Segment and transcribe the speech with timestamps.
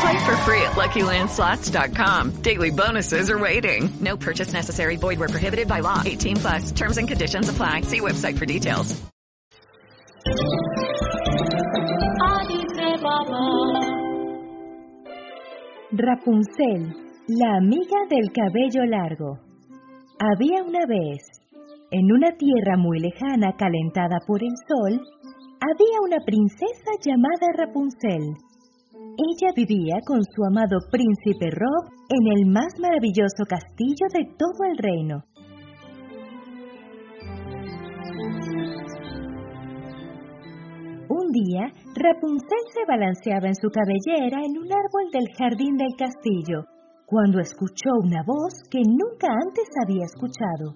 [0.00, 2.42] Play for free at LuckyLandSlots.com.
[2.42, 3.90] Daily bonuses are waiting.
[4.00, 4.96] No purchase necessary.
[4.96, 6.02] Void where prohibited by law.
[6.04, 6.72] 18 plus.
[6.72, 7.82] Terms and conditions apply.
[7.82, 9.00] See website for details.
[15.90, 16.94] Rapunzel,
[17.28, 19.38] la amiga del cabello largo.
[20.20, 21.22] Había una vez,
[21.90, 25.00] en una tierra muy lejana calentada por el sol,
[25.60, 28.36] había una princesa llamada Rapunzel.
[28.98, 34.78] Ella vivía con su amado príncipe Rob en el más maravilloso castillo de todo el
[34.78, 35.22] reino.
[41.08, 46.64] Un día, Rapunzel se balanceaba en su cabellera en un árbol del jardín del castillo,
[47.06, 50.74] cuando escuchó una voz que nunca antes había escuchado.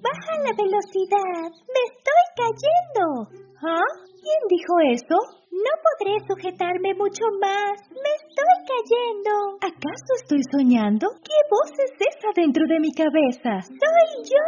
[0.00, 1.50] ¡Baja la velocidad!
[1.68, 3.51] ¡Me estoy cayendo!
[3.62, 3.86] ¿Ah?
[4.18, 5.14] ¿Quién dijo eso?
[5.54, 7.78] No podré sujetarme mucho más.
[7.94, 9.62] ¡Me estoy cayendo!
[9.62, 11.06] ¿Acaso estoy soñando?
[11.22, 13.62] ¿Qué voz es esa dentro de mi cabeza?
[13.62, 14.46] ¡Soy yo!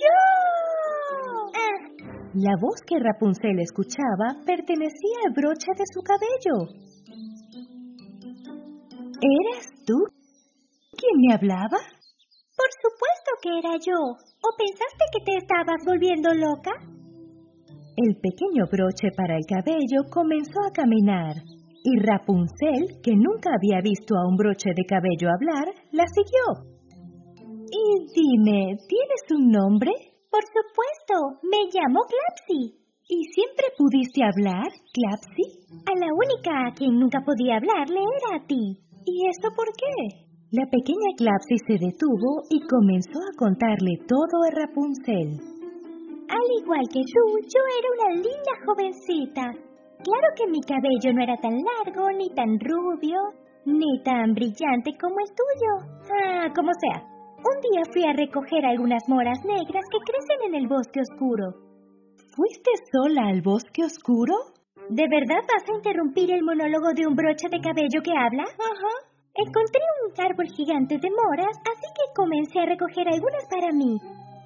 [0.00, 0.16] ¡Yo!
[1.60, 1.78] Ah.
[2.34, 6.72] La voz que Rapunzel escuchaba pertenecía al broche de su cabello.
[9.20, 9.98] ¿Eres tú
[10.96, 11.80] quien me hablaba?
[12.56, 14.00] Por supuesto que era yo.
[14.40, 16.72] ¿O pensaste que te estabas volviendo loca?
[17.98, 21.34] El pequeño broche para el cabello comenzó a caminar
[21.82, 26.78] y Rapunzel, que nunca había visto a un broche de cabello hablar, la siguió.
[27.66, 27.82] Y
[28.14, 29.90] dime, ¿tienes un nombre?
[30.30, 32.78] Por supuesto, me llamo Clapsy.
[33.10, 35.66] ¿Y siempre pudiste hablar, Clapsy?
[35.90, 38.78] A la única a quien nunca podía hablarle era a ti.
[39.06, 40.22] ¿Y eso por qué?
[40.52, 45.57] La pequeña Clapsy se detuvo y comenzó a contarle todo a Rapunzel.
[46.28, 49.44] Al igual que tú, yo era una linda jovencita.
[50.04, 53.18] Claro que mi cabello no era tan largo, ni tan rubio,
[53.64, 55.72] ni tan brillante como el tuyo.
[56.12, 57.02] Ah, como sea.
[57.38, 61.54] Un día fui a recoger algunas moras negras que crecen en el bosque oscuro.
[62.34, 64.34] ¿Fuiste sola al bosque oscuro?
[64.90, 68.44] ¿De verdad vas a interrumpir el monólogo de un broche de cabello que habla?
[68.44, 68.94] Ajá.
[69.34, 73.98] Encontré un árbol gigante de moras, así que comencé a recoger algunas para mí.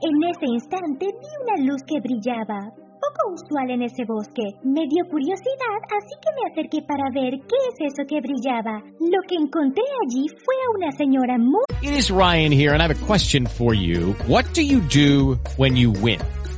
[0.04, 4.42] En ese instante vi una luz que brillaba, poco usual en ese bosque.
[4.64, 8.82] Me dio curiosidad, así que me acerqué para ver qué es eso que brillaba.
[8.98, 11.62] Lo que encontré allí fue a una señora muy...
[11.82, 14.16] It Ryan here, and I have a question for you.
[14.26, 16.18] What do you do when you win?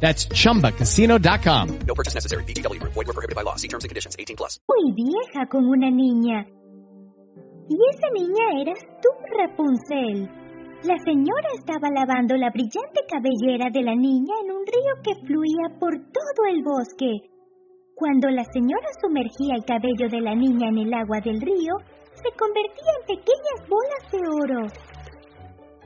[0.00, 1.78] That's ChumbaCasino.com.
[1.86, 2.44] No purchase necessary.
[2.44, 2.80] BGW.
[2.82, 3.56] Void were prohibited by law.
[3.56, 4.14] See terms and conditions.
[4.18, 4.60] 18 plus.
[4.68, 6.46] Muy vieja como una niña.
[7.68, 10.30] Y esa niña eras tú, Rapunzel.
[10.84, 15.74] La señora estaba lavando la brillante cabellera de la niña en un río que fluía
[15.80, 17.32] por todo el bosque.
[17.96, 21.74] Cuando la señora sumergía el cabello de la niña en el agua del río,
[22.12, 24.95] se convertía en pequeñas bolas de oro.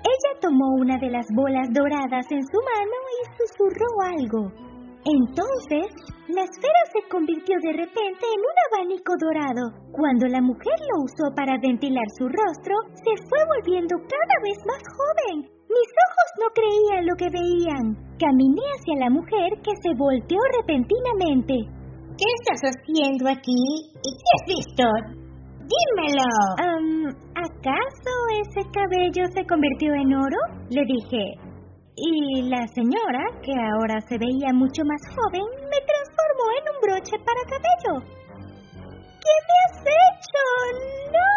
[0.01, 4.71] Ella tomó una de las bolas doradas en su mano y susurró algo.
[5.05, 5.89] Entonces,
[6.29, 9.65] la esfera se convirtió de repente en un abanico dorado.
[9.93, 14.83] Cuando la mujer lo usó para ventilar su rostro, se fue volviendo cada vez más
[14.85, 15.37] joven.
[15.69, 17.85] Mis ojos no creían lo que veían.
[18.21, 21.55] Caminé hacia la mujer que se volteó repentinamente.
[22.21, 23.65] ¿Qué estás haciendo aquí?
[24.05, 24.85] ¿Y qué es esto?
[25.65, 26.29] Dímelo.
[27.61, 30.41] ¿Acaso ese cabello se convirtió en oro?
[30.71, 31.37] Le dije.
[31.95, 37.19] Y la señora, que ahora se veía mucho más joven, me transformó en un broche
[37.21, 38.01] para cabello.
[39.21, 40.43] ¿Qué me has hecho?
[41.13, 41.29] ¡No!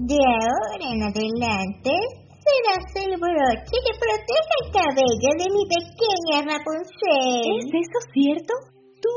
[0.00, 1.92] De ahora en adelante
[2.40, 7.60] serás el broche que protege el cabello de mi pequeña Rapunzel.
[7.60, 8.54] ¿Es eso cierto?
[9.02, 9.12] ¿Tú...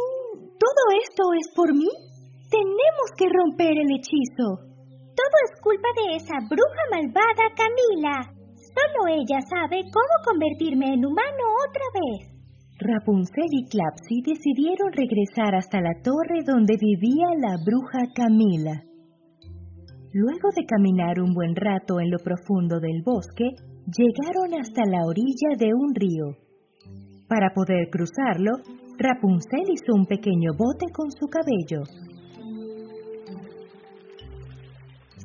[0.60, 1.88] todo esto es por mí?
[2.54, 4.62] Tenemos que romper el hechizo.
[5.18, 8.30] Todo es culpa de esa bruja malvada Camila.
[8.54, 12.30] Solo ella sabe cómo convertirme en humano otra vez.
[12.78, 18.86] Rapunzel y Clapsy decidieron regresar hasta la torre donde vivía la bruja Camila.
[20.14, 23.50] Luego de caminar un buen rato en lo profundo del bosque,
[23.90, 26.38] llegaron hasta la orilla de un río.
[27.28, 28.62] Para poder cruzarlo,
[29.00, 31.82] Rapunzel hizo un pequeño bote con su cabello.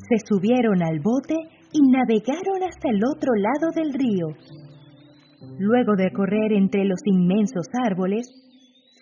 [0.09, 1.35] Se subieron al bote
[1.73, 4.29] y navegaron hasta el otro lado del río.
[5.59, 8.27] Luego de correr entre los inmensos árboles,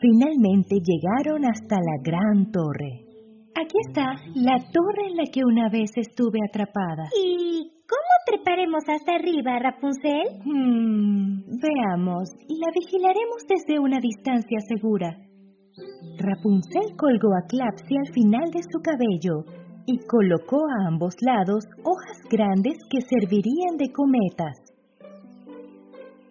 [0.01, 3.07] finalmente llegaron hasta la gran torre.
[3.55, 7.09] Aquí está, la torre en la que una vez estuve atrapada.
[7.17, 10.43] ¿Y cómo treparemos hasta arriba, Rapunzel?
[10.45, 15.17] Hmm, veamos, la vigilaremos desde una distancia segura.
[16.19, 22.19] Rapunzel colgó a Clapsy al final de su cabello y colocó a ambos lados hojas
[22.31, 24.67] grandes que servirían de cometas.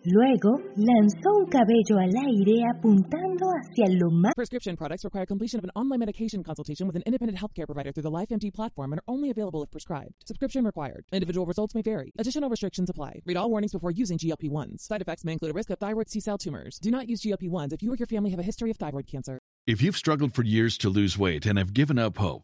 [0.07, 4.33] Luego lanzó un cabello al aire apuntando hacia lo más.
[4.35, 8.03] Prescription products require completion of an online medication consultation with an independent healthcare provider through
[8.03, 10.13] the LifeMD platform and are only available if prescribed.
[10.27, 11.05] Subscription required.
[11.11, 12.11] Individual results may vary.
[12.19, 13.13] Additional restrictions apply.
[13.25, 14.81] Read all warnings before using GLP-1s.
[14.81, 16.77] Side effects may include a risk of thyroid C-cell tumors.
[16.79, 19.39] Do not use GLP-1s if you or your family have a history of thyroid cancer.
[19.65, 22.43] If you've struggled for years to lose weight and have given up hope,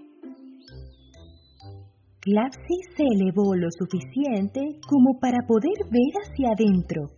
[2.21, 7.09] Clapsy se elevó lo suficiente como para poder ver hacia adentro.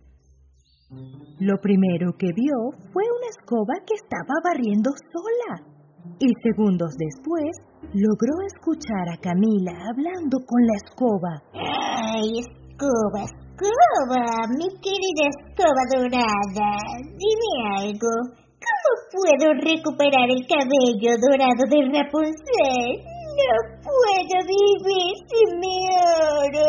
[1.40, 2.56] Lo primero que vio
[2.90, 5.60] fue una escoba que estaba barriendo sola.
[6.20, 7.52] Y segundos después
[7.92, 11.32] logró escuchar a Camila hablando con la escoba.
[11.52, 14.24] ¡Ay, escoba, escoba!
[14.56, 16.80] Mi querida escoba dorada.
[17.12, 18.12] Dime algo.
[18.56, 23.04] ¿Cómo puedo recuperar el cabello dorado de Rapunzel?
[23.36, 25.76] No puedo vivir sin mi
[26.40, 26.68] oro.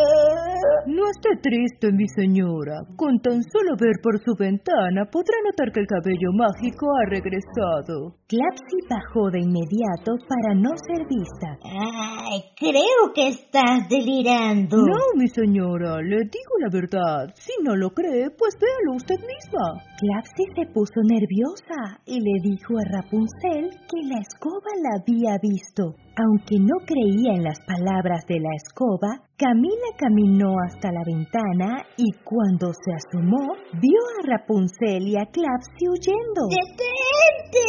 [0.88, 2.84] No esté triste, mi señora.
[2.96, 8.16] Con tan solo ver por su ventana podrá notar que el cabello mágico ha regresado.
[8.28, 11.58] Clapsy bajó de inmediato para no ser vista.
[11.64, 14.78] Ay, creo que estás delirando.
[14.78, 17.34] No, mi señora, le digo la verdad.
[17.36, 19.82] Si no lo cree, pues véalo usted misma.
[20.00, 25.96] Clapsy se puso nerviosa y le dijo a Rapunzel que la escoba la había visto.
[26.18, 32.10] Aunque no creía en las palabras de la escoba, Camila caminó hasta la ventana y
[32.24, 36.50] cuando se asomó, vio a Rapunzel y a Clapsy huyendo.
[36.50, 37.66] ¡Detente!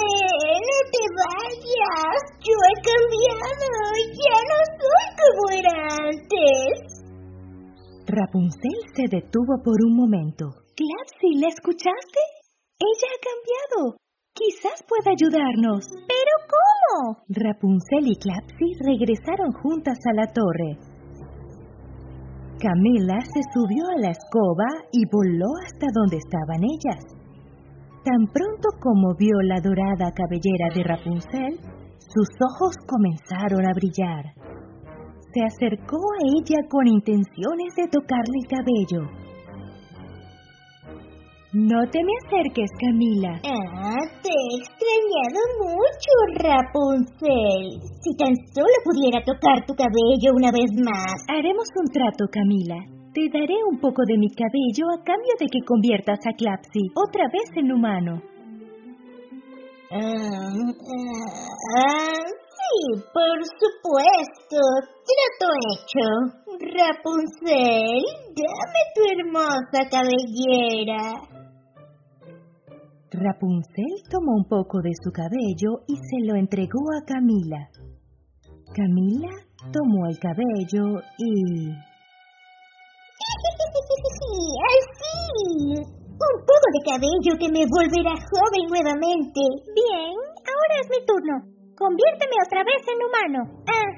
[0.64, 2.18] ¡No te vayas!
[2.40, 3.68] Yo he cambiado.
[4.24, 5.76] Ya no soy como era
[6.08, 6.96] antes.
[8.06, 10.46] Rapunzel se detuvo por un momento.
[10.76, 12.20] Clapsy, ¿la escuchaste?
[12.78, 13.96] Ella ha cambiado.
[14.36, 15.88] Quizás pueda ayudarnos.
[15.88, 17.24] ¿Pero cómo?
[17.28, 20.76] Rapunzel y Clapsy regresaron juntas a la torre.
[22.60, 27.00] Camila se subió a la escoba y voló hasta donde estaban ellas.
[28.04, 31.58] Tan pronto como vio la dorada cabellera de Rapunzel,
[31.98, 34.36] sus ojos comenzaron a brillar.
[35.32, 39.25] Se acercó a ella con intenciones de tocarle el cabello.
[41.56, 43.40] No te me acerques, Camila.
[43.48, 47.80] Ah, te he extrañado mucho, Rapunzel.
[48.04, 51.16] Si tan solo pudiera tocar tu cabello una vez más.
[51.32, 52.76] Haremos un trato, Camila.
[53.14, 57.24] Te daré un poco de mi cabello a cambio de que conviertas a Clapsy otra
[57.32, 58.20] vez en humano.
[59.90, 60.52] Ah,
[60.92, 62.20] ah,
[62.52, 64.60] sí, por supuesto.
[65.08, 66.04] Trato hecho.
[66.60, 68.04] Rapunzel,
[68.36, 71.35] dame tu hermosa cabellera.
[73.12, 77.70] Rapunzel tomó un poco de su cabello y se lo entregó a Camila.
[78.74, 79.30] Camila
[79.72, 81.70] tomó el cabello y...
[84.66, 85.96] ¡Así!
[86.16, 89.40] Un poco de cabello que me volverá joven nuevamente.
[89.74, 91.34] Bien, ahora es mi turno.
[91.76, 93.40] Conviérteme otra vez en humano.
[93.68, 93.90] Ah,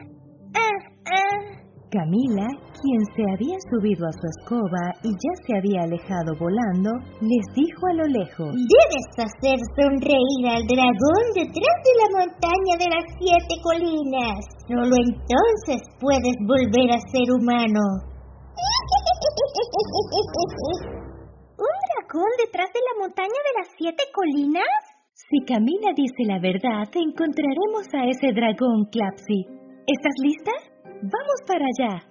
[0.55, 1.68] ah, ah.
[1.89, 2.45] Camila,
[2.77, 6.93] quien se había subido a su escoba y ya se había alejado volando,
[7.25, 12.93] les dijo a lo lejos: Debes hacer sonreír al dragón detrás de la montaña de
[12.93, 14.37] las siete colinas.
[14.69, 17.81] Solo entonces puedes volver a ser humano.
[21.57, 24.77] ¿Un dragón detrás de la montaña de las siete colinas?
[25.17, 29.57] Si Camila dice la verdad, encontraremos a ese dragón, Clapsy.
[29.89, 30.68] ¿Estás lista?
[31.03, 32.03] Vamos para allá.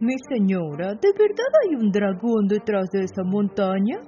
[0.00, 4.00] Mi señora, ¿de verdad hay un dragón detrás de esa montaña?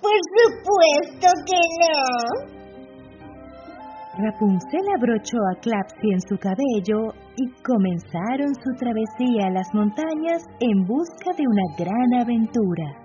[0.00, 1.94] Por supuesto que no.
[4.16, 10.86] Rapunzel abrochó a Clapsy en su cabello y comenzaron su travesía a las montañas en
[10.86, 13.03] busca de una gran aventura.